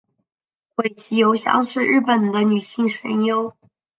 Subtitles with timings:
[0.77, 3.55] 尾崎由香是日本的女性声优。